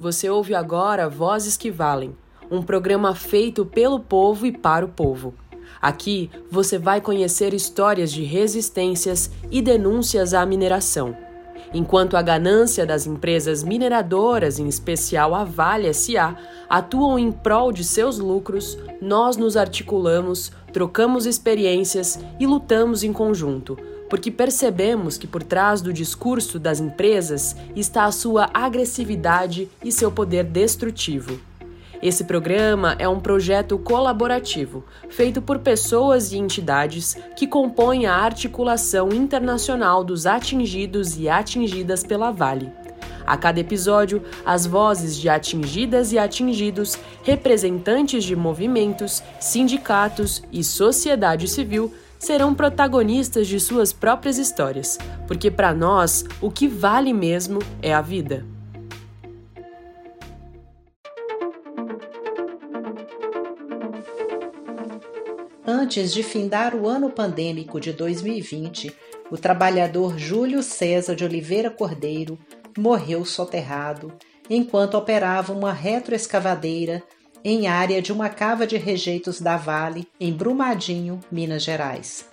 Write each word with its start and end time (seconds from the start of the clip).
Você 0.00 0.30
ouve 0.30 0.54
agora 0.54 1.10
Vozes 1.10 1.58
que 1.58 1.70
Valem, 1.70 2.16
um 2.50 2.62
programa 2.62 3.14
feito 3.14 3.66
pelo 3.66 4.00
povo 4.00 4.46
e 4.46 4.50
para 4.50 4.82
o 4.82 4.88
povo. 4.88 5.34
Aqui 5.78 6.30
você 6.50 6.78
vai 6.78 7.02
conhecer 7.02 7.52
histórias 7.52 8.10
de 8.10 8.22
resistências 8.22 9.30
e 9.50 9.60
denúncias 9.60 10.32
à 10.32 10.46
mineração. 10.46 11.14
Enquanto 11.74 12.16
a 12.16 12.22
ganância 12.22 12.86
das 12.86 13.06
empresas 13.06 13.62
mineradoras, 13.62 14.58
em 14.58 14.66
especial 14.68 15.34
a 15.34 15.44
Vale 15.44 15.92
SA, 15.92 16.34
atuam 16.66 17.18
em 17.18 17.30
prol 17.30 17.70
de 17.70 17.84
seus 17.84 18.18
lucros, 18.18 18.78
nós 19.02 19.36
nos 19.36 19.54
articulamos, 19.54 20.50
trocamos 20.72 21.26
experiências 21.26 22.18
e 22.38 22.46
lutamos 22.46 23.04
em 23.04 23.12
conjunto 23.12 23.76
porque 24.10 24.30
percebemos 24.30 25.16
que 25.16 25.28
por 25.28 25.42
trás 25.44 25.80
do 25.80 25.92
discurso 25.92 26.58
das 26.58 26.80
empresas 26.80 27.56
está 27.76 28.04
a 28.04 28.12
sua 28.12 28.50
agressividade 28.52 29.70
e 29.82 29.92
seu 29.92 30.10
poder 30.10 30.44
destrutivo. 30.44 31.40
Esse 32.02 32.24
programa 32.24 32.96
é 32.98 33.06
um 33.06 33.20
projeto 33.20 33.78
colaborativo, 33.78 34.84
feito 35.08 35.40
por 35.40 35.58
pessoas 35.58 36.32
e 36.32 36.38
entidades 36.38 37.16
que 37.36 37.46
compõem 37.46 38.06
a 38.06 38.14
articulação 38.14 39.10
internacional 39.10 40.02
dos 40.02 40.26
atingidos 40.26 41.16
e 41.18 41.28
atingidas 41.28 42.02
pela 42.02 42.30
Vale. 42.30 42.72
A 43.26 43.36
cada 43.36 43.60
episódio, 43.60 44.22
as 44.44 44.66
vozes 44.66 45.16
de 45.16 45.28
atingidas 45.28 46.10
e 46.10 46.18
atingidos, 46.18 46.98
representantes 47.22 48.24
de 48.24 48.34
movimentos, 48.34 49.22
sindicatos 49.38 50.42
e 50.50 50.64
sociedade 50.64 51.46
civil 51.46 51.92
serão 52.20 52.54
protagonistas 52.54 53.48
de 53.48 53.58
suas 53.58 53.92
próprias 53.92 54.38
histórias, 54.38 54.98
porque 55.26 55.50
para 55.50 55.74
nós 55.74 56.24
o 56.40 56.50
que 56.50 56.68
vale 56.68 57.12
mesmo 57.12 57.58
é 57.82 57.92
a 57.92 58.02
vida. 58.02 58.46
Antes 65.66 66.12
de 66.12 66.22
findar 66.22 66.74
o 66.74 66.86
ano 66.86 67.10
pandêmico 67.10 67.80
de 67.80 67.92
2020, 67.92 68.94
o 69.30 69.36
trabalhador 69.38 70.18
Júlio 70.18 70.62
César 70.62 71.14
de 71.14 71.24
Oliveira 71.24 71.70
Cordeiro 71.70 72.38
morreu 72.76 73.24
soterrado 73.24 74.12
enquanto 74.48 74.96
operava 74.96 75.52
uma 75.52 75.72
retroescavadeira 75.72 77.02
em 77.44 77.66
área 77.66 78.02
de 78.02 78.12
uma 78.12 78.28
cava 78.28 78.66
de 78.66 78.76
rejeitos 78.76 79.40
da 79.40 79.56
Vale, 79.56 80.06
em 80.18 80.32
Brumadinho, 80.32 81.20
Minas 81.30 81.62
Gerais. 81.62 82.28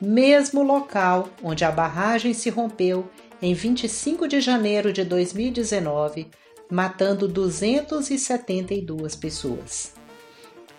Mesmo 0.00 0.62
local 0.62 1.28
onde 1.42 1.64
a 1.64 1.70
barragem 1.70 2.34
se 2.34 2.50
rompeu 2.50 3.08
em 3.40 3.54
25 3.54 4.28
de 4.28 4.40
janeiro 4.40 4.92
de 4.92 5.04
2019, 5.04 6.28
matando 6.70 7.26
272 7.28 9.16
pessoas. 9.16 9.92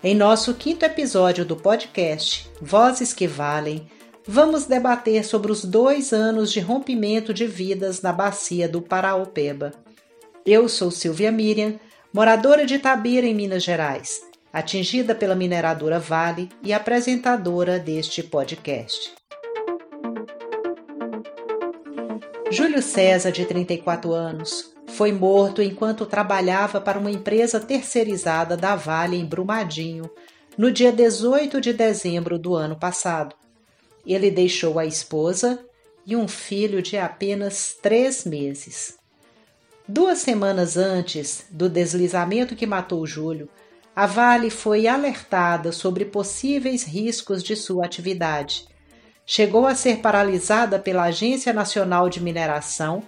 Em 0.04 0.14
nosso 0.14 0.54
quinto 0.54 0.84
episódio 0.84 1.46
do 1.46 1.56
podcast 1.56 2.50
Vozes 2.62 3.14
que 3.14 3.26
Valem, 3.28 3.88
vamos 4.28 4.66
debater 4.66 5.24
sobre 5.24 5.52
os 5.52 5.64
dois 5.64 6.12
anos 6.12 6.52
de 6.52 6.60
rompimento 6.60 7.34
de 7.34 7.46
vidas 7.46 8.02
na 8.02 8.12
bacia 8.12 8.68
do 8.68 8.82
Paraopeba. 8.82 9.72
Eu 10.46 10.68
sou 10.68 10.92
Silvia 10.92 11.32
Miriam 11.32 11.80
moradora 12.14 12.64
de 12.64 12.76
Itabira, 12.76 13.26
em 13.26 13.34
Minas 13.34 13.64
Gerais, 13.64 14.22
atingida 14.54 15.16
pela 15.16 15.34
mineradora 15.34 16.00
Vale 16.00 16.48
e 16.62 16.72
apresentadora 16.72 17.80
deste 17.80 18.22
podcast. 18.22 19.16
Júlio 22.52 22.84
César, 22.84 23.32
de 23.32 23.44
34 23.46 24.14
anos, 24.14 24.76
foi 24.90 25.12
morto 25.12 25.60
enquanto 25.60 26.06
trabalhava 26.06 26.80
para 26.80 27.00
uma 27.00 27.10
empresa 27.10 27.60
terceirizada 27.60 28.56
da 28.56 28.76
Vale 28.76 29.18
em 29.18 29.26
Brumadinho, 29.26 30.08
no 30.56 30.72
dia 30.72 30.92
18 30.92 31.60
de 31.60 31.74
dezembro 31.74 32.38
do 32.38 32.54
ano 32.54 32.76
passado. 32.76 33.36
Ele 34.06 34.30
deixou 34.30 34.78
a 34.78 34.86
esposa 34.86 35.66
e 36.06 36.16
um 36.16 36.28
filho 36.28 36.80
de 36.80 36.96
apenas 36.96 37.76
três 37.82 38.24
meses. 38.24 39.02
Duas 39.88 40.20
semanas 40.20 40.78
antes 40.78 41.46
do 41.52 41.68
deslizamento 41.68 42.56
que 42.56 42.66
matou 42.66 43.06
Júlio, 43.06 43.50
a 43.94 44.06
Vale 44.06 44.50
foi 44.50 44.88
alertada 44.88 45.74
sobre 45.74 46.06
possíveis 46.06 46.84
riscos 46.84 47.44
de 47.44 47.54
sua 47.54 47.86
atividade. 47.86 48.66
Chegou 49.26 49.68
a 49.68 49.76
ser 49.76 49.98
paralisada 49.98 50.80
pela 50.80 51.04
Agência 51.04 51.52
Nacional 51.52 52.08
de 52.08 52.24
Mineração 52.24 53.04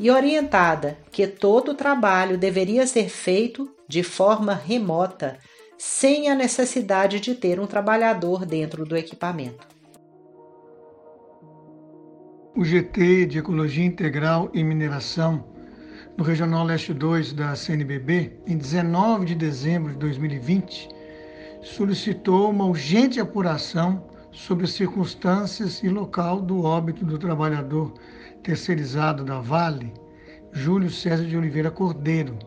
e 0.00 0.10
orientada 0.10 0.96
que 1.12 1.26
todo 1.26 1.72
o 1.72 1.74
trabalho 1.74 2.38
deveria 2.38 2.86
ser 2.86 3.10
feito 3.10 3.70
de 3.86 4.02
forma 4.02 4.54
remota, 4.54 5.38
sem 5.76 6.30
a 6.30 6.34
necessidade 6.34 7.20
de 7.20 7.34
ter 7.34 7.60
um 7.60 7.66
trabalhador 7.66 8.46
dentro 8.46 8.86
do 8.86 8.96
equipamento. 8.96 9.68
O 12.56 12.64
GT 12.64 13.26
de 13.26 13.38
Ecologia 13.40 13.84
Integral 13.84 14.50
e 14.54 14.64
Mineração 14.64 15.53
no 16.16 16.22
Regional 16.22 16.64
Leste 16.64 16.94
2 16.94 17.32
da 17.32 17.56
CNBB, 17.56 18.38
em 18.46 18.56
19 18.56 19.26
de 19.26 19.34
dezembro 19.34 19.92
de 19.92 19.98
2020, 19.98 20.88
solicitou 21.60 22.50
uma 22.50 22.64
urgente 22.64 23.18
apuração 23.18 24.04
sobre 24.30 24.64
as 24.64 24.70
circunstâncias 24.70 25.82
e 25.82 25.88
local 25.88 26.40
do 26.40 26.62
óbito 26.62 27.04
do 27.04 27.18
trabalhador 27.18 27.94
terceirizado 28.42 29.24
da 29.24 29.40
Vale, 29.40 29.92
Júlio 30.52 30.90
César 30.90 31.24
de 31.24 31.36
Oliveira 31.36 31.70
Cordeiro. 31.70 32.38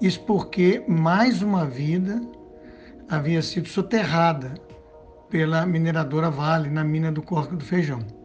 Isso 0.00 0.20
porque 0.20 0.82
mais 0.88 1.42
uma 1.42 1.66
vida 1.66 2.22
havia 3.08 3.42
sido 3.42 3.68
soterrada 3.68 4.54
pela 5.28 5.66
mineradora 5.66 6.30
Vale 6.30 6.70
na 6.70 6.84
mina 6.84 7.12
do 7.12 7.20
Corpo 7.20 7.56
do 7.56 7.64
Feijão. 7.64 8.15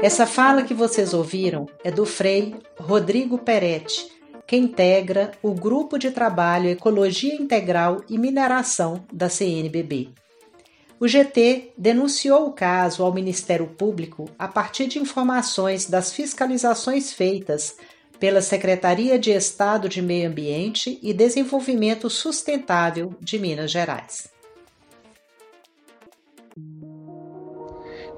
Essa 0.00 0.26
fala 0.26 0.62
que 0.62 0.72
vocês 0.72 1.12
ouviram 1.12 1.66
é 1.82 1.90
do 1.90 2.06
Frei 2.06 2.54
Rodrigo 2.78 3.36
Peretti, 3.36 4.06
que 4.46 4.56
integra 4.56 5.32
o 5.42 5.52
Grupo 5.52 5.98
de 5.98 6.12
Trabalho 6.12 6.70
Ecologia 6.70 7.34
Integral 7.34 8.04
e 8.08 8.16
Mineração 8.16 9.04
da 9.12 9.28
CNBB. 9.28 10.10
O 11.00 11.08
GT 11.08 11.72
denunciou 11.76 12.46
o 12.46 12.52
caso 12.52 13.02
ao 13.02 13.12
Ministério 13.12 13.66
Público 13.66 14.30
a 14.38 14.46
partir 14.46 14.86
de 14.86 15.00
informações 15.00 15.86
das 15.86 16.12
fiscalizações 16.12 17.12
feitas 17.12 17.76
pela 18.20 18.40
Secretaria 18.40 19.18
de 19.18 19.32
Estado 19.32 19.88
de 19.88 20.00
Meio 20.00 20.28
Ambiente 20.28 20.98
e 21.02 21.12
Desenvolvimento 21.12 22.08
Sustentável 22.08 23.16
de 23.20 23.36
Minas 23.36 23.72
Gerais. 23.72 24.37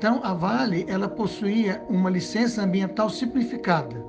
Então, 0.00 0.18
a 0.24 0.32
Vale 0.32 0.86
ela 0.88 1.06
possuía 1.06 1.84
uma 1.86 2.08
licença 2.08 2.62
ambiental 2.62 3.10
simplificada 3.10 4.02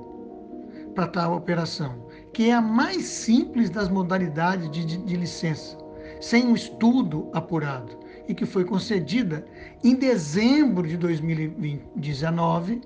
para 0.94 1.06
tal 1.06 1.36
operação, 1.36 2.06
que 2.32 2.48
é 2.48 2.54
a 2.54 2.62
mais 2.62 3.04
simples 3.04 3.68
das 3.68 3.90
modalidades 3.90 4.70
de, 4.70 4.86
de, 4.86 4.96
de 4.96 5.16
licença, 5.16 5.76
sem 6.18 6.46
um 6.46 6.54
estudo 6.54 7.28
apurado, 7.34 7.98
e 8.26 8.32
que 8.32 8.46
foi 8.46 8.64
concedida 8.64 9.44
em 9.84 9.94
dezembro 9.94 10.88
de 10.88 10.96
2019 10.96 12.80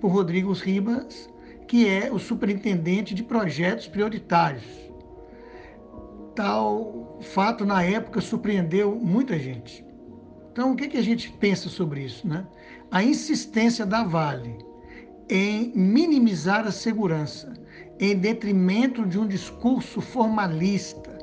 por 0.00 0.10
Rodrigo 0.10 0.52
Ribas, 0.52 1.30
que 1.68 1.88
é 1.88 2.10
o 2.10 2.18
superintendente 2.18 3.14
de 3.14 3.22
projetos 3.22 3.86
prioritários. 3.86 4.64
Tal 6.34 7.16
fato, 7.20 7.64
na 7.64 7.84
época, 7.84 8.20
surpreendeu 8.20 8.96
muita 8.96 9.38
gente. 9.38 9.88
Então, 10.52 10.72
o 10.72 10.76
que, 10.76 10.88
que 10.88 10.96
a 10.96 11.02
gente 11.02 11.30
pensa 11.30 11.68
sobre 11.68 12.02
isso? 12.02 12.26
Né? 12.26 12.44
A 12.90 13.02
insistência 13.02 13.86
da 13.86 14.02
Vale 14.02 14.58
em 15.28 15.72
minimizar 15.76 16.66
a 16.66 16.72
segurança 16.72 17.52
em 18.00 18.16
detrimento 18.16 19.06
de 19.06 19.18
um 19.18 19.28
discurso 19.28 20.00
formalista, 20.00 21.18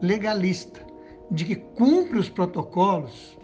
legalista, 0.00 0.80
de 1.30 1.44
que 1.44 1.56
cumpre 1.56 2.18
os 2.18 2.28
protocolos, 2.28 3.36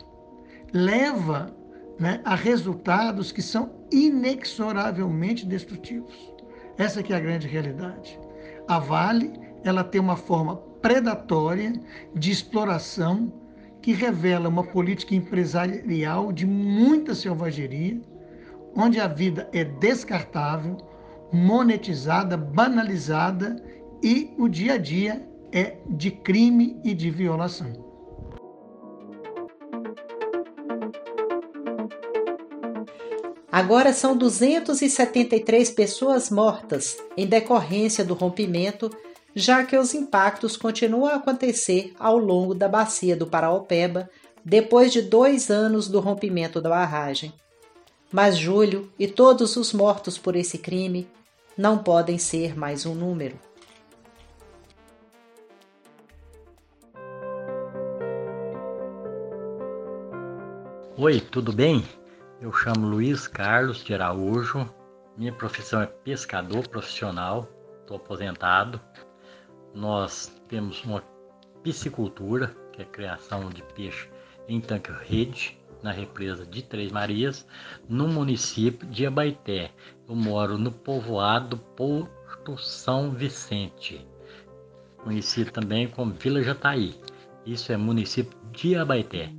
leva 0.72 1.54
né, 1.98 2.20
a 2.24 2.34
resultados 2.34 3.30
que 3.30 3.42
são 3.42 3.72
inexoravelmente 3.92 5.44
destrutivos. 5.44 6.32
Essa 6.78 7.02
que 7.02 7.12
é 7.12 7.16
a 7.16 7.20
grande 7.20 7.46
realidade. 7.46 8.18
A 8.66 8.78
Vale 8.78 9.32
ela 9.64 9.84
tem 9.84 10.00
uma 10.00 10.16
forma 10.16 10.56
predatória 10.80 11.72
de 12.14 12.30
exploração 12.30 13.32
que 13.86 13.92
revela 13.92 14.48
uma 14.48 14.64
política 14.64 15.14
empresarial 15.14 16.32
de 16.32 16.44
muita 16.44 17.14
selvageria, 17.14 18.00
onde 18.74 18.98
a 18.98 19.06
vida 19.06 19.48
é 19.52 19.62
descartável, 19.62 20.76
monetizada, 21.32 22.36
banalizada 22.36 23.62
e 24.02 24.34
o 24.36 24.48
dia 24.48 24.72
a 24.72 24.76
dia 24.76 25.24
é 25.52 25.76
de 25.88 26.10
crime 26.10 26.80
e 26.82 26.92
de 26.94 27.12
violação. 27.12 27.72
Agora 33.52 33.92
são 33.92 34.16
273 34.16 35.70
pessoas 35.70 36.28
mortas 36.28 36.98
em 37.16 37.24
decorrência 37.24 38.04
do 38.04 38.14
rompimento, 38.14 38.90
já 39.38 39.62
que 39.62 39.76
os 39.76 39.92
impactos 39.92 40.56
continuam 40.56 41.12
a 41.12 41.16
acontecer 41.16 41.92
ao 41.98 42.16
longo 42.16 42.54
da 42.54 42.66
bacia 42.66 43.14
do 43.14 43.26
Paraopeba 43.26 44.08
depois 44.42 44.90
de 44.90 45.02
dois 45.02 45.50
anos 45.50 45.88
do 45.88 46.00
rompimento 46.00 46.58
da 46.58 46.70
barragem. 46.70 47.34
Mas 48.10 48.38
Júlio 48.38 48.90
e 48.98 49.06
todos 49.06 49.56
os 49.56 49.74
mortos 49.74 50.16
por 50.16 50.36
esse 50.36 50.56
crime 50.56 51.06
não 51.54 51.76
podem 51.76 52.16
ser 52.16 52.56
mais 52.58 52.86
um 52.86 52.94
número. 52.94 53.38
Oi, 60.96 61.20
tudo 61.20 61.52
bem? 61.52 61.86
Eu 62.40 62.54
chamo 62.54 62.86
Luiz 62.86 63.28
Carlos 63.28 63.84
de 63.84 63.92
Araújo. 63.92 64.66
Minha 65.14 65.32
profissão 65.32 65.82
é 65.82 65.86
pescador 65.86 66.66
profissional, 66.68 67.46
estou 67.82 67.98
aposentado. 67.98 68.80
Nós 69.76 70.32
temos 70.48 70.82
uma 70.84 71.04
piscicultura, 71.62 72.56
que 72.72 72.80
é 72.80 72.84
a 72.86 72.88
criação 72.88 73.50
de 73.50 73.62
peixe 73.62 74.08
em 74.48 74.58
tanque-rede, 74.58 75.58
na 75.82 75.92
represa 75.92 76.46
de 76.46 76.62
Três 76.62 76.90
Marias, 76.90 77.46
no 77.86 78.08
município 78.08 78.88
de 78.88 79.04
Abaité. 79.04 79.70
Eu 80.08 80.16
moro 80.16 80.56
no 80.56 80.72
povoado 80.72 81.58
Porto 81.76 82.56
São 82.56 83.10
Vicente, 83.10 84.08
conhecido 85.04 85.52
também 85.52 85.86
como 85.88 86.14
Vila 86.14 86.42
Jataí. 86.42 86.98
Isso 87.44 87.70
é 87.70 87.76
município 87.76 88.38
de 88.52 88.76
Abaité. 88.76 89.30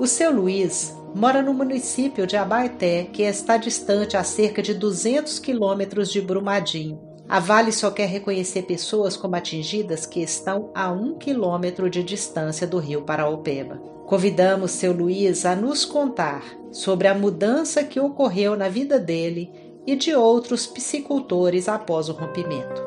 O 0.00 0.06
seu 0.08 0.32
Luiz 0.34 0.92
mora 1.14 1.42
no 1.42 1.54
município 1.54 2.26
de 2.26 2.36
Abaeté, 2.36 3.04
que 3.04 3.22
está 3.22 3.56
distante 3.56 4.16
a 4.16 4.24
cerca 4.24 4.60
de 4.60 4.74
200 4.74 5.38
quilômetros 5.38 6.10
de 6.10 6.20
Brumadinho. 6.20 7.07
A 7.28 7.40
Vale 7.40 7.72
só 7.72 7.90
quer 7.90 8.06
reconhecer 8.06 8.62
pessoas 8.62 9.14
como 9.14 9.36
atingidas 9.36 10.06
que 10.06 10.20
estão 10.20 10.70
a 10.74 10.90
um 10.90 11.18
quilômetro 11.18 11.90
de 11.90 12.02
distância 12.02 12.66
do 12.66 12.78
rio 12.78 13.02
Paraopeba. 13.02 13.76
Convidamos 14.06 14.70
seu 14.70 14.94
Luiz 14.94 15.44
a 15.44 15.54
nos 15.54 15.84
contar 15.84 16.42
sobre 16.72 17.06
a 17.06 17.14
mudança 17.14 17.84
que 17.84 18.00
ocorreu 18.00 18.56
na 18.56 18.70
vida 18.70 18.98
dele 18.98 19.52
e 19.86 19.94
de 19.94 20.14
outros 20.14 20.66
piscicultores 20.66 21.68
após 21.68 22.08
o 22.08 22.12
rompimento. 22.12 22.82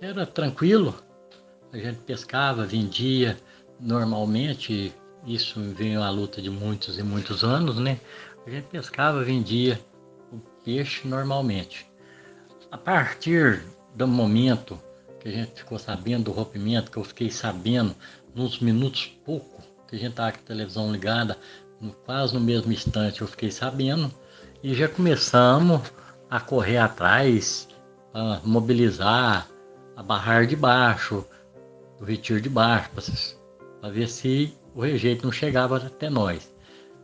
Era 0.00 0.26
tranquilo, 0.26 0.96
a 1.72 1.78
gente 1.78 2.00
pescava, 2.00 2.66
vendia 2.66 3.38
normalmente 3.78 4.92
isso 5.24 5.60
veio 5.60 6.02
a 6.02 6.10
luta 6.10 6.42
de 6.42 6.50
muitos 6.50 6.98
e 6.98 7.02
muitos 7.02 7.44
anos, 7.44 7.78
né? 7.78 8.00
A 8.44 8.50
gente 8.50 8.64
pescava, 8.64 9.22
vendia 9.22 9.78
o 10.32 10.38
peixe 10.64 11.06
normalmente. 11.06 11.89
A 12.70 12.78
partir 12.78 13.64
do 13.96 14.06
momento 14.06 14.80
que 15.18 15.28
a 15.28 15.32
gente 15.32 15.52
ficou 15.56 15.76
sabendo 15.76 16.24
do 16.24 16.30
rompimento, 16.30 16.88
que 16.88 16.98
eu 16.98 17.02
fiquei 17.02 17.28
sabendo 17.28 17.96
nos 18.32 18.60
minutos 18.60 19.12
pouco, 19.24 19.60
que 19.88 19.96
a 19.96 19.98
gente 19.98 20.10
estava 20.10 20.30
com 20.30 20.38
a 20.38 20.42
televisão 20.42 20.92
ligada, 20.92 21.36
quase 22.06 22.32
no 22.32 22.40
mesmo 22.40 22.72
instante 22.72 23.22
eu 23.22 23.26
fiquei 23.26 23.50
sabendo, 23.50 24.08
e 24.62 24.72
já 24.72 24.86
começamos 24.86 25.80
a 26.30 26.38
correr 26.38 26.76
atrás, 26.76 27.66
a 28.14 28.40
mobilizar, 28.44 29.48
a 29.96 30.02
barrar 30.02 30.46
de 30.46 30.54
baixo, 30.54 31.26
o 32.00 32.04
retiro 32.04 32.40
de 32.40 32.48
baixo, 32.48 32.90
para 33.80 33.90
ver 33.90 34.08
se 34.08 34.56
o 34.76 34.80
rejeito 34.82 35.24
não 35.24 35.32
chegava 35.32 35.76
até 35.76 36.08
nós. 36.08 36.48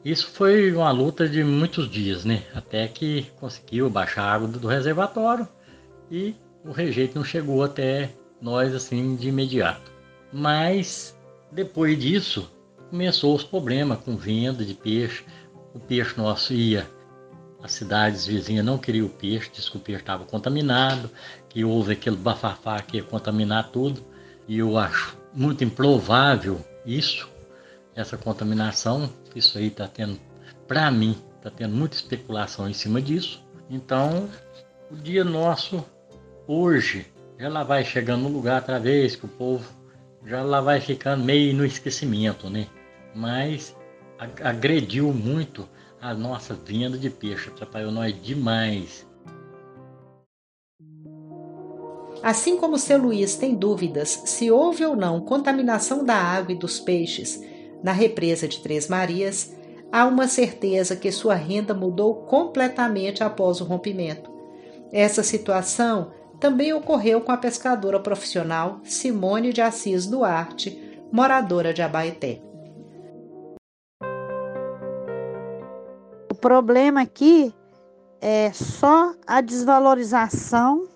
Isso 0.04 0.28
foi 0.28 0.72
uma 0.72 0.92
luta 0.92 1.28
de 1.28 1.42
muitos 1.42 1.90
dias, 1.90 2.24
né? 2.24 2.44
Até 2.54 2.86
que 2.86 3.28
conseguiu 3.40 3.90
baixar 3.90 4.22
a 4.22 4.32
água 4.32 4.46
do 4.46 4.68
reservatório 4.68 5.48
e 6.10 6.34
o 6.64 6.72
rejeito 6.72 7.16
não 7.16 7.24
chegou 7.24 7.62
até 7.62 8.10
nós 8.40 8.74
assim 8.74 9.16
de 9.16 9.28
imediato. 9.28 9.90
Mas 10.32 11.16
depois 11.50 11.98
disso 11.98 12.50
começou 12.90 13.34
os 13.34 13.44
problemas 13.44 13.98
com 13.98 14.16
venda 14.16 14.64
de 14.64 14.74
peixe. 14.74 15.24
O 15.74 15.78
peixe 15.78 16.16
nosso 16.16 16.52
ia, 16.52 16.88
as 17.62 17.72
cidades 17.72 18.26
vizinhas 18.26 18.64
não 18.64 18.78
queriam 18.78 19.06
o 19.06 19.10
peixe, 19.10 19.50
disse 19.52 19.70
que 19.70 19.76
o 19.76 19.80
peixe 19.80 20.00
estava 20.00 20.24
contaminado, 20.24 21.10
que 21.48 21.64
houve 21.64 21.92
aquele 21.92 22.16
bafafá 22.16 22.80
que 22.80 22.96
ia 22.96 23.02
contaminar 23.02 23.70
tudo. 23.70 24.04
E 24.48 24.58
eu 24.58 24.78
acho 24.78 25.16
muito 25.34 25.64
improvável 25.64 26.64
isso, 26.84 27.28
essa 27.94 28.16
contaminação, 28.16 29.10
isso 29.34 29.58
aí 29.58 29.66
está 29.66 29.88
tendo, 29.88 30.18
para 30.68 30.90
mim, 30.90 31.16
está 31.36 31.50
tendo 31.50 31.74
muita 31.74 31.96
especulação 31.96 32.68
em 32.68 32.74
cima 32.74 33.02
disso. 33.02 33.42
Então, 33.68 34.28
o 34.90 34.96
dia 34.96 35.24
nosso 35.24 35.84
hoje 36.46 37.06
lá 37.38 37.62
vai 37.62 37.84
chegando 37.84 38.22
no 38.22 38.28
lugar 38.28 38.60
outra 38.60 38.80
vez 38.80 39.14
que 39.16 39.26
o 39.26 39.28
povo 39.28 39.68
já 40.24 40.42
lá 40.42 40.60
vai 40.60 40.80
ficando 40.80 41.24
meio 41.24 41.54
no 41.54 41.64
esquecimento, 41.64 42.48
né? 42.50 42.66
Mas 43.14 43.76
agrediu 44.42 45.12
muito 45.12 45.68
a 46.00 46.14
nossa 46.14 46.54
venda 46.54 46.96
de 46.96 47.10
peixe, 47.10 47.48
atrapalhou 47.48 47.92
nós 47.92 48.14
demais. 48.22 49.06
Assim 52.22 52.56
como 52.56 52.78
seu 52.78 52.98
Luiz 52.98 53.36
tem 53.36 53.54
dúvidas 53.54 54.22
se 54.24 54.50
houve 54.50 54.84
ou 54.84 54.96
não 54.96 55.20
contaminação 55.20 56.04
da 56.04 56.16
água 56.16 56.52
e 56.52 56.58
dos 56.58 56.80
peixes 56.80 57.40
na 57.82 57.92
represa 57.92 58.48
de 58.48 58.60
Três 58.60 58.88
Marias, 58.88 59.54
há 59.92 60.06
uma 60.06 60.26
certeza 60.26 60.96
que 60.96 61.12
sua 61.12 61.34
renda 61.34 61.72
mudou 61.72 62.14
completamente 62.22 63.22
após 63.22 63.60
o 63.60 63.64
rompimento. 63.64 64.30
Essa 64.90 65.22
situação 65.22 66.10
também 66.46 66.72
ocorreu 66.72 67.20
com 67.20 67.32
a 67.32 67.36
pescadora 67.36 67.98
profissional 67.98 68.78
Simone 68.84 69.52
de 69.52 69.60
Assis 69.60 70.06
Duarte, 70.06 70.96
moradora 71.10 71.74
de 71.74 71.82
Abaeté. 71.82 72.40
O 76.30 76.34
problema 76.40 77.00
aqui 77.02 77.52
é 78.20 78.52
só 78.52 79.12
a 79.26 79.40
desvalorização 79.40 80.86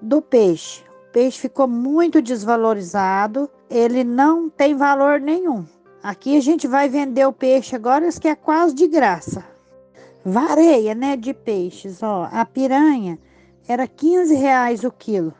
do 0.00 0.22
peixe. 0.22 0.82
O 1.10 1.12
peixe 1.12 1.38
ficou 1.38 1.68
muito 1.68 2.22
desvalorizado, 2.22 3.50
ele 3.68 4.02
não 4.02 4.48
tem 4.48 4.74
valor 4.74 5.20
nenhum. 5.20 5.66
Aqui 6.02 6.34
a 6.34 6.40
gente 6.40 6.66
vai 6.66 6.88
vender 6.88 7.26
o 7.26 7.32
peixe 7.32 7.76
agora, 7.76 8.08
que 8.10 8.26
é 8.26 8.34
quase 8.34 8.74
de 8.74 8.88
graça. 8.88 9.44
Vareia, 10.24 10.94
né, 10.94 11.14
de 11.14 11.34
peixes, 11.34 12.02
ó. 12.02 12.26
A 12.32 12.46
piranha 12.46 13.18
era 13.66 13.86
15 13.86 14.34
reais 14.34 14.84
o 14.84 14.90
quilo. 14.90 15.34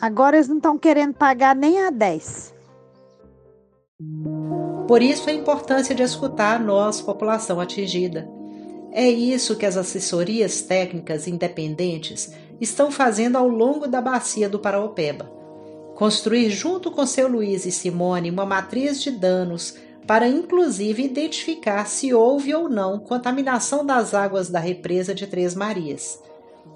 Agora 0.00 0.36
eles 0.36 0.48
não 0.48 0.56
estão 0.56 0.76
querendo 0.76 1.14
pagar 1.14 1.54
nem 1.54 1.82
a 1.82 1.90
10. 1.90 2.54
Por 4.86 5.00
isso 5.00 5.30
a 5.30 5.32
importância 5.32 5.94
de 5.94 6.02
escutar 6.02 6.60
nós, 6.60 7.00
população 7.00 7.60
atingida. 7.60 8.28
É 8.92 9.08
isso 9.08 9.56
que 9.56 9.66
as 9.66 9.76
assessorias 9.76 10.60
técnicas 10.62 11.26
independentes 11.26 12.32
estão 12.60 12.90
fazendo 12.90 13.36
ao 13.36 13.48
longo 13.48 13.88
da 13.88 14.00
bacia 14.00 14.48
do 14.48 14.58
Paraopeba. 14.58 15.30
Construir 15.94 16.50
junto 16.50 16.90
com 16.90 17.06
seu 17.06 17.28
Luiz 17.28 17.64
e 17.66 17.72
Simone 17.72 18.30
uma 18.30 18.44
matriz 18.44 19.02
de 19.02 19.10
danos 19.10 19.74
para 20.06 20.28
inclusive 20.28 21.02
identificar 21.02 21.86
se 21.86 22.12
houve 22.12 22.54
ou 22.54 22.68
não 22.68 22.98
contaminação 22.98 23.86
das 23.86 24.12
águas 24.12 24.50
da 24.50 24.58
represa 24.58 25.14
de 25.14 25.26
Três 25.26 25.54
Marias. 25.54 26.20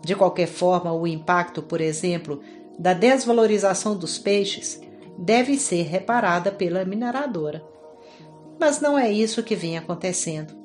De 0.03 0.15
qualquer 0.15 0.47
forma, 0.47 0.93
o 0.93 1.07
impacto, 1.07 1.63
por 1.63 1.81
exemplo, 1.81 2.41
da 2.79 2.93
desvalorização 2.93 3.97
dos 3.97 4.19
peixes 4.19 4.81
deve 5.19 5.59
ser 5.59 5.83
reparada 5.83 6.53
pela 6.53 6.85
mineradora. 6.85 7.65
Mas 8.59 8.81
não 8.81 8.99
é 8.99 9.11
isso 9.11 9.43
que 9.43 9.57
vem 9.57 9.77
acontecendo. 9.77 10.57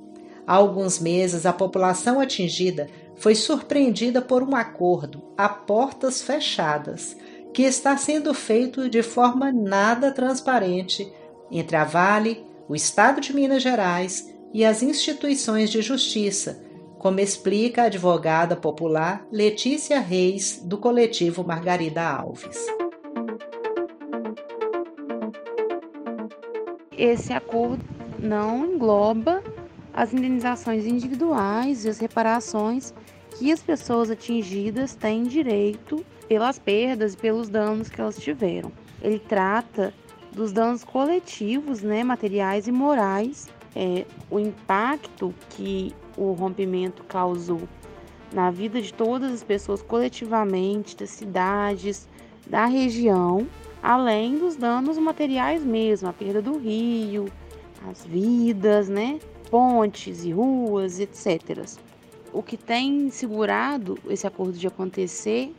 Há 0.46 0.54
alguns 0.56 1.00
meses, 1.00 1.46
a 1.46 1.54
população 1.54 2.20
atingida 2.20 2.88
foi 3.16 3.36
surpreendida 3.36 4.22
por 4.22 4.44
um 4.44 4.56
acordo 4.56 5.24
a 5.38 5.48
portas 5.48 6.22
fechadas, 6.22 7.16
que 7.54 7.64
está 7.64 7.96
sendo 7.98 8.34
feito 8.34 8.90
de 8.90 9.04
forma 9.04 9.52
nada 9.52 10.12
transparente 10.12 11.12
entre 11.52 11.76
a 11.76 11.84
Vale, 11.84 12.46
o 12.68 12.76
Estado 12.76 13.22
de 13.22 13.34
Minas 13.34 13.62
Gerais 13.62 14.34
e 14.54 14.66
as 14.66 14.82
instituições 14.82 15.70
de 15.70 15.82
justiça, 15.82 16.64
como 17.04 17.20
explica 17.20 17.82
a 17.82 17.86
advogada 17.88 18.56
popular 18.56 19.28
Letícia 19.30 20.00
Reis, 20.00 20.62
do 20.64 20.78
coletivo 20.78 21.44
Margarida 21.44 22.02
Alves. 22.02 22.66
Esse 26.98 27.34
acordo 27.34 27.84
não 28.18 28.66
engloba 28.66 29.44
as 29.94 30.14
indenizações 30.14 30.86
individuais 30.86 31.84
e 31.84 31.90
as 31.90 32.00
reparações 32.00 32.94
que 33.38 33.52
as 33.52 33.62
pessoas 33.62 34.10
atingidas 34.10 34.96
têm 34.96 35.24
direito 35.24 36.06
pelas 36.30 36.58
perdas 36.58 37.16
e 37.16 37.18
pelos 37.18 37.50
danos 37.50 37.90
que 37.90 38.00
elas 38.00 38.16
tiveram. 38.16 38.72
Ele 39.02 39.20
trata 39.20 39.94
dos 40.32 40.54
danos 40.54 40.86
coletivos, 40.86 41.82
né, 41.82 42.02
materiais 42.02 42.66
e 42.66 42.72
morais, 42.72 43.50
é, 43.76 44.06
o 44.32 44.40
impacto 44.40 45.36
que 45.50 45.94
o 46.18 46.32
rompimento 46.34 47.04
causou 47.04 47.62
na 48.34 48.50
vida 48.50 48.82
de 48.82 48.94
todas 48.94 49.32
as 49.32 49.44
pessoas 49.44 49.82
coletivamente, 49.82 50.98
das 50.98 51.12
cidades, 51.12 52.08
da 52.48 52.66
região, 52.66 53.48
além 53.82 54.38
dos 54.38 54.56
danos 54.56 54.98
materiais 54.98 55.64
mesmo, 55.64 56.10
a 56.10 56.14
perda 56.14 56.42
do 56.42 56.58
rio, 56.58 57.26
as 57.90 58.06
vidas, 58.06 58.90
né? 58.90 59.20
Pontes 59.50 60.24
e 60.24 60.32
ruas, 60.32 61.00
etc. 61.00 61.66
O 62.32 62.42
que 62.42 62.58
tem 62.58 63.12
segurado 63.12 63.98
esse 64.10 64.26
acordo 64.26 64.54
de 64.54 64.66
acontecer 64.66 65.54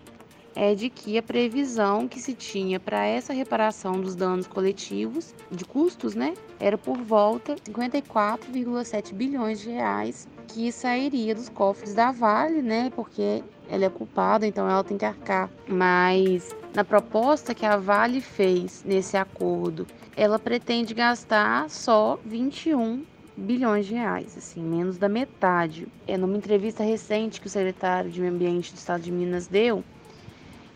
é 0.55 0.75
de 0.75 0.89
que 0.89 1.19
a 1.19 1.23
previsão 1.23 2.07
que 2.07 2.21
se 2.21 2.35
tinha 2.35 2.79
para 2.79 3.05
essa 3.05 3.33
reparação 3.33 4.01
dos 4.01 4.15
danos 4.15 4.47
coletivos, 4.47 5.35
de 5.51 5.65
custos, 5.65 6.15
né, 6.15 6.35
era 6.61 6.79
por 6.79 6.97
volta 6.99 7.57
de 7.57 7.73
54,7 7.73 9.13
bilhões 9.13 9.61
de 9.61 9.71
reais 9.71 10.29
que 10.47 10.71
sairia 10.71 11.35
dos 11.35 11.49
cofres 11.49 11.95
da 11.95 12.13
Vale, 12.13 12.63
né, 12.63 12.91
porque 12.95 13.43
ela 13.69 13.85
é 13.87 13.91
culpada, 13.91 14.47
então 14.47 14.69
ela 14.69 14.85
tem 14.85 14.97
que 14.97 15.05
arcar. 15.05 15.51
Mas 15.67 16.55
na 16.75 16.85
proposta 16.85 17.55
que 17.55 17.67
a 17.67 17.77
Vale 17.77 18.21
fez 18.21 18.83
nesse 18.85 19.17
acordo, 19.17 19.87
ela 20.17 20.39
pretende 20.39 20.95
gastar 20.95 21.69
só 21.69 22.19
21 22.25 23.05
bilhões 23.37 23.87
de 23.87 23.95
reais, 23.95 24.37
assim, 24.37 24.63
menos 24.63 24.97
da 24.97 25.09
metade. 25.09 25.89
É 26.07 26.17
numa 26.17 26.37
entrevista 26.37 26.85
recente 26.85 27.41
que 27.41 27.47
o 27.47 27.51
secretário 27.51 28.11
de 28.11 28.21
Meio 28.21 28.33
Ambiente 28.33 28.73
do 28.73 28.77
Estado 28.77 29.03
de 29.03 29.11
Minas 29.11 29.49
deu, 29.49 29.83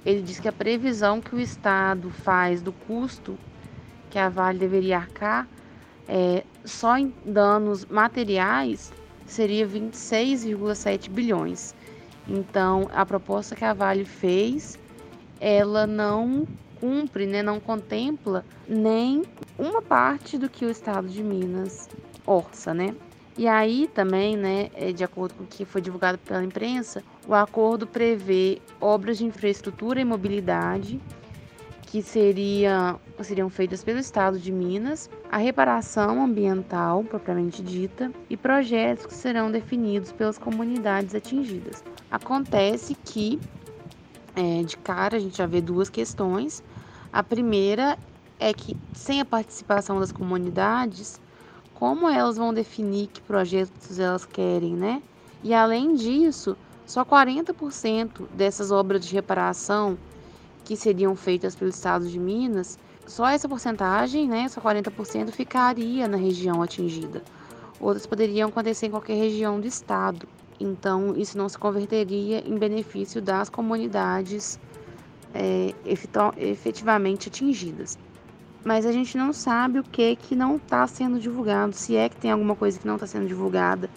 ele 0.04 0.22
diz 0.22 0.38
que 0.38 0.48
a 0.48 0.52
previsão 0.52 1.20
que 1.20 1.34
o 1.34 1.40
Estado 1.40 2.10
faz 2.10 2.62
do 2.62 2.72
custo 2.72 3.38
que 4.10 4.18
a 4.18 4.28
Vale 4.28 4.58
deveria 4.58 4.96
arcar 4.98 5.46
é, 6.08 6.44
só 6.64 6.96
em 6.96 7.12
danos 7.24 7.84
materiais 7.84 8.92
seria 9.26 9.68
26,7 9.68 11.10
bilhões. 11.10 11.74
Então, 12.26 12.88
a 12.92 13.04
proposta 13.04 13.54
que 13.54 13.64
a 13.64 13.74
Vale 13.74 14.04
fez, 14.04 14.78
ela 15.40 15.86
não 15.86 16.46
cumpre, 16.80 17.26
né, 17.26 17.42
não 17.42 17.60
contempla 17.60 18.44
nem 18.66 19.24
uma 19.58 19.82
parte 19.82 20.38
do 20.38 20.48
que 20.48 20.64
o 20.64 20.70
Estado 20.70 21.08
de 21.08 21.22
Minas 21.22 21.88
orça, 22.24 22.72
né? 22.72 22.94
E 23.36 23.46
aí 23.46 23.88
também, 23.88 24.36
né, 24.36 24.70
é, 24.74 24.92
de 24.92 25.04
acordo 25.04 25.34
com 25.34 25.44
o 25.44 25.46
que 25.46 25.64
foi 25.64 25.80
divulgado 25.80 26.18
pela 26.18 26.42
imprensa, 26.42 27.02
o 27.28 27.34
acordo 27.34 27.86
prevê 27.86 28.58
obras 28.80 29.18
de 29.18 29.26
infraestrutura 29.26 30.00
e 30.00 30.04
mobilidade 30.04 30.98
que 31.82 32.02
seria, 32.02 32.96
seriam 33.22 33.48
feitas 33.48 33.82
pelo 33.82 33.98
Estado 33.98 34.38
de 34.38 34.52
Minas, 34.52 35.08
a 35.30 35.38
reparação 35.38 36.22
ambiental 36.22 37.02
propriamente 37.04 37.62
dita 37.62 38.10
e 38.28 38.36
projetos 38.36 39.06
que 39.06 39.14
serão 39.14 39.50
definidos 39.50 40.12
pelas 40.12 40.36
comunidades 40.36 41.14
atingidas. 41.14 41.82
Acontece 42.10 42.94
que, 42.94 43.40
é, 44.36 44.62
de 44.62 44.76
cara, 44.76 45.16
a 45.16 45.20
gente 45.20 45.38
já 45.38 45.46
vê 45.46 45.62
duas 45.62 45.88
questões. 45.88 46.62
A 47.10 47.22
primeira 47.22 47.98
é 48.38 48.52
que, 48.52 48.76
sem 48.92 49.20
a 49.20 49.24
participação 49.24 49.98
das 49.98 50.12
comunidades, 50.12 51.18
como 51.74 52.08
elas 52.08 52.36
vão 52.36 52.52
definir 52.52 53.06
que 53.06 53.22
projetos 53.22 53.98
elas 53.98 54.26
querem, 54.26 54.74
né? 54.74 55.02
E 55.42 55.54
além 55.54 55.94
disso, 55.94 56.54
só 56.88 57.04
40% 57.04 58.26
dessas 58.34 58.70
obras 58.70 59.04
de 59.04 59.14
reparação 59.14 59.98
que 60.64 60.74
seriam 60.74 61.14
feitas 61.14 61.54
pelo 61.54 61.70
Estado 61.70 62.08
de 62.08 62.18
Minas, 62.18 62.78
só 63.06 63.28
essa 63.28 63.46
porcentagem, 63.46 64.26
né, 64.26 64.48
só 64.48 64.60
40% 64.60 65.30
ficaria 65.30 66.08
na 66.08 66.16
região 66.16 66.62
atingida. 66.62 67.22
Outras 67.78 68.06
poderiam 68.06 68.48
acontecer 68.48 68.86
em 68.86 68.90
qualquer 68.90 69.14
região 69.14 69.60
do 69.60 69.66
estado. 69.66 70.26
Então, 70.58 71.14
isso 71.14 71.36
não 71.36 71.48
se 71.48 71.58
converteria 71.58 72.42
em 72.48 72.58
benefício 72.58 73.20
das 73.20 73.50
comunidades 73.50 74.58
é, 75.34 75.74
efetivamente 75.84 77.28
atingidas 77.28 77.98
mas 78.64 78.84
a 78.84 78.92
gente 78.92 79.16
não 79.16 79.32
sabe 79.32 79.78
o 79.78 79.82
que 79.82 80.16
que 80.16 80.34
não 80.34 80.56
está 80.56 80.86
sendo 80.86 81.18
divulgado, 81.18 81.74
se 81.74 81.96
é 81.96 82.08
que 82.08 82.16
tem 82.16 82.30
alguma 82.30 82.54
coisa 82.54 82.78
que 82.78 82.86
não 82.86 82.96
está 82.96 83.06
sendo 83.06 83.26
divulgada 83.26 83.88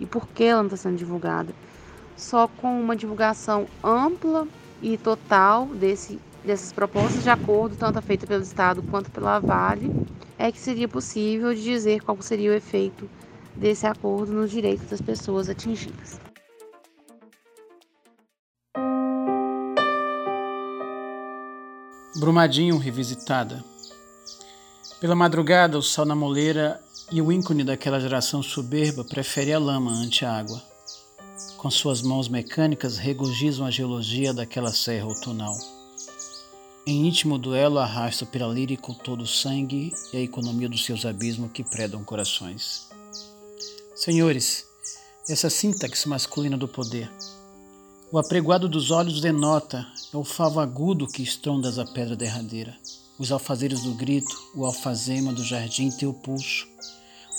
e 0.00 0.06
por 0.06 0.28
que 0.28 0.44
ela 0.44 0.60
não 0.60 0.66
está 0.66 0.76
sendo 0.76 0.96
divulgada. 0.96 1.54
Só 2.18 2.48
com 2.48 2.80
uma 2.80 2.96
divulgação 2.96 3.68
ampla 3.82 4.46
e 4.82 4.98
total 4.98 5.66
desse, 5.66 6.18
dessas 6.44 6.72
propostas 6.72 7.22
de 7.22 7.30
acordo, 7.30 7.76
tanto 7.76 8.02
feita 8.02 8.26
pelo 8.26 8.42
Estado 8.42 8.82
quanto 8.82 9.08
pela 9.08 9.38
Vale, 9.38 9.94
é 10.36 10.50
que 10.50 10.58
seria 10.58 10.88
possível 10.88 11.54
dizer 11.54 12.02
qual 12.02 12.20
seria 12.20 12.50
o 12.50 12.54
efeito 12.54 13.08
desse 13.54 13.86
acordo 13.86 14.32
nos 14.32 14.50
direitos 14.50 14.90
das 14.90 15.00
pessoas 15.00 15.48
atingidas. 15.48 16.20
Brumadinho 22.18 22.78
revisitada. 22.78 23.64
Pela 25.00 25.14
madrugada, 25.14 25.78
o 25.78 25.82
sol 25.82 26.04
na 26.04 26.16
moleira 26.16 26.80
e 27.12 27.22
o 27.22 27.30
ícone 27.30 27.62
daquela 27.62 28.00
geração 28.00 28.42
soberba 28.42 29.04
prefere 29.04 29.52
a 29.52 29.58
lama 29.58 29.92
ante 29.92 30.24
a 30.24 30.36
água. 30.36 30.67
Com 31.58 31.70
suas 31.70 32.00
mãos 32.00 32.28
mecânicas 32.28 32.96
regozijam 32.96 33.66
a 33.66 33.70
geologia 33.70 34.32
daquela 34.32 34.72
serra 34.72 35.04
outonal. 35.04 35.54
Em 36.86 37.06
íntimo 37.06 37.36
duelo 37.36 37.78
arrasta 37.78 38.24
o 38.24 38.26
piralírico 38.26 38.94
todo 38.94 39.20
o 39.20 39.26
sangue 39.26 39.92
e 40.14 40.16
a 40.16 40.20
economia 40.20 40.70
dos 40.70 40.86
seus 40.86 41.04
abismos 41.04 41.52
que 41.52 41.62
predam 41.62 42.02
corações. 42.02 42.88
Senhores, 43.94 44.64
essa 45.28 45.50
sintaxe 45.50 46.08
masculina 46.08 46.56
do 46.56 46.66
poder. 46.66 47.10
O 48.10 48.18
apregoado 48.18 48.66
dos 48.66 48.90
olhos 48.90 49.20
denota, 49.20 49.86
é 50.14 50.16
o 50.16 50.24
favo 50.24 50.60
agudo 50.60 51.06
que 51.06 51.22
estrondas 51.22 51.78
a 51.78 51.84
pedra 51.84 52.16
derradeira 52.16 52.74
os 53.18 53.32
alfazeiros 53.32 53.82
do 53.82 53.94
grito, 53.94 54.50
o 54.54 54.64
alfazema 54.64 55.32
do 55.32 55.42
jardim 55.42 55.90
teu 55.90 56.14
pulso, 56.14 56.68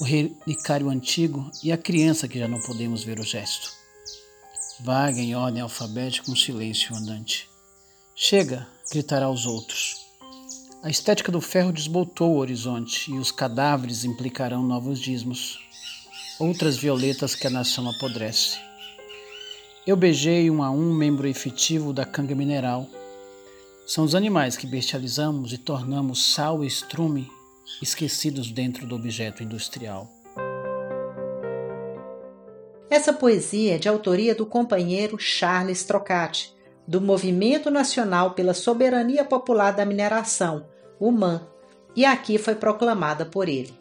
o 0.01 0.03
relicário 0.03 0.89
antigo 0.89 1.49
e 1.63 1.71
a 1.71 1.77
criança 1.77 2.27
que 2.27 2.37
já 2.37 2.47
não 2.47 2.59
podemos 2.59 3.03
ver 3.03 3.19
o 3.19 3.23
gesto. 3.23 3.78
Vaga 4.81 5.19
em 5.19 5.35
ordem 5.35 5.61
alfabética 5.61 6.31
um 6.31 6.35
silêncio 6.35 6.95
andante. 6.95 7.49
Chega, 8.15 8.67
gritará 8.91 9.25
aos 9.25 9.45
outros. 9.45 10.05
A 10.81 10.89
estética 10.89 11.31
do 11.31 11.41
ferro 11.41 11.73
desbotou 11.73 12.35
o 12.35 12.37
horizonte 12.37 13.11
e 13.11 13.17
os 13.17 13.31
cadáveres 13.31 14.05
implicarão 14.05 14.63
novos 14.63 14.99
dismos, 14.99 15.59
outras 16.39 16.77
violetas 16.77 17.35
que 17.35 17.47
a 17.47 17.49
nação 17.49 17.89
apodrece. 17.89 18.57
Eu 19.85 19.97
beijei 19.97 20.49
um 20.49 20.63
a 20.63 20.71
um 20.71 20.93
membro 20.93 21.27
efetivo 21.27 21.91
da 21.91 22.05
canga 22.05 22.35
mineral 22.35 22.87
são 23.89 24.03
os 24.03 24.13
animais 24.13 24.55
que 24.55 24.67
bestializamos 24.67 25.51
e 25.51 25.57
tornamos 25.57 26.23
sal 26.23 26.63
e 26.63 26.67
estrume 26.67 27.27
esquecidos 27.81 28.51
dentro 28.51 28.85
do 28.85 28.93
objeto 28.93 29.41
industrial. 29.41 30.18
Essa 32.89 33.13
poesia 33.13 33.75
é 33.75 33.77
de 33.77 33.87
autoria 33.87 34.33
do 34.33 34.45
companheiro 34.45 35.17
Charles 35.19 35.83
Trocati, 35.83 36.55
do 36.87 36.99
Movimento 36.99 37.69
Nacional 37.69 38.31
pela 38.31 38.53
Soberania 38.53 39.23
Popular 39.23 39.71
da 39.71 39.85
Mineração, 39.85 40.65
o 40.99 41.11
MAN, 41.11 41.47
e 41.95 42.03
aqui 42.03 42.39
foi 42.39 42.55
proclamada 42.55 43.25
por 43.25 43.47
ele. 43.47 43.73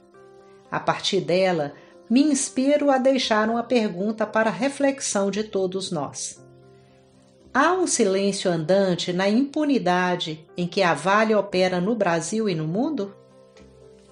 A 0.71 0.79
partir 0.79 1.23
dela, 1.23 1.73
me 2.11 2.23
inspiro 2.23 2.91
a 2.91 2.99
deixar 2.99 3.49
uma 3.49 3.63
pergunta 3.63 4.27
para 4.27 4.51
reflexão 4.51 5.31
de 5.31 5.43
todos 5.43 5.91
nós. 5.91 6.45
Há 7.53 7.73
um 7.73 7.87
silêncio 7.87 8.51
andante 8.51 9.11
na 9.11 9.27
impunidade 9.27 10.47
em 10.55 10.67
que 10.67 10.83
a 10.83 10.93
Vale 10.93 11.35
opera 11.35 11.81
no 11.81 11.95
Brasil 11.95 12.47
e 12.47 12.55
no 12.55 12.69
mundo? 12.69 13.17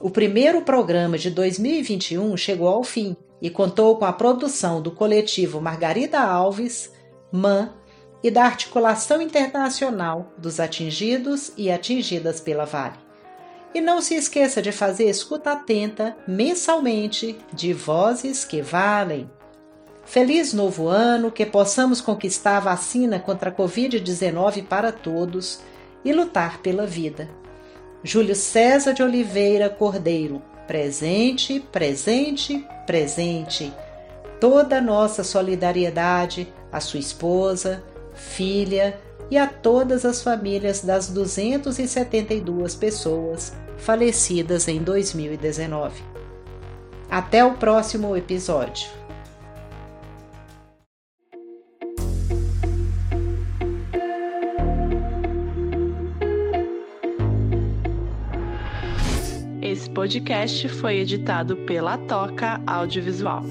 O 0.01 0.09
primeiro 0.09 0.63
programa 0.63 1.19
de 1.19 1.31
2021 1.31 2.35
chegou 2.39 2.69
ao 2.69 2.83
fim 2.83 3.15
e 3.41 3.51
contou 3.51 3.97
com 3.97 4.05
a 4.05 4.13
produção 4.13 4.81
do 4.81 4.91
coletivo 4.91 5.61
Margarida 5.61 6.21
Alves, 6.21 6.93
MAN 7.31 7.73
e 8.23 8.31
da 8.31 8.45
Articulação 8.45 9.21
Internacional 9.21 10.33
dos 10.39 10.59
Atingidos 10.59 11.53
e 11.57 11.71
Atingidas 11.71 12.41
pela 12.41 12.65
Vale. 12.65 12.99
E 13.75 13.81
não 13.81 14.01
se 14.01 14.15
esqueça 14.15 14.63
de 14.63 14.73
fazer 14.73 15.09
escuta 15.09 15.53
atenta 15.53 16.17
mensalmente 16.27 17.39
de 17.53 17.73
Vozes 17.73 18.45
que 18.45 18.63
Valem. 18.63 19.31
Feliz 20.05 20.53
novo 20.53 20.89
ano, 20.89 21.31
que 21.31 21.45
possamos 21.45 22.01
conquistar 22.01 22.57
a 22.57 22.61
vacina 22.61 23.19
contra 23.19 23.51
a 23.51 23.53
Covid-19 23.53 24.65
para 24.65 24.93
todos 24.93 25.61
e 26.05 26.13
lutar 26.13 26.59
pela 26.59 26.87
vida. 26.87 27.29
Júlio 28.03 28.37
César 28.37 28.93
de 28.93 29.03
Oliveira 29.03 29.69
Cordeiro, 29.69 30.41
presente, 30.67 31.61
presente, 31.73 32.67
presente. 32.87 33.73
Toda 34.41 34.79
a 34.79 34.81
nossa 34.81 35.25
solidariedade 35.25 36.53
à 36.71 36.81
sua 36.81 37.01
esposa, 37.01 37.83
filha 38.15 38.99
e 39.31 39.39
a 39.39 39.47
todas 39.47 40.05
as 40.05 40.23
famílias 40.23 40.83
das 40.83 41.09
272 41.09 42.75
pessoas 42.75 43.53
falecidas 43.79 44.69
em 44.69 44.83
2019. 44.83 46.03
Até 47.11 47.45
o 47.45 47.55
próximo 47.55 48.17
episódio. 48.17 48.89
Podcast 60.07 60.69
foi 60.69 60.99
editado 60.99 61.57
pela 61.57 61.99
Toca 61.99 62.63
Audiovisual. 62.65 63.43